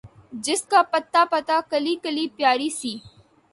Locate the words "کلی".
1.71-1.95, 2.03-2.25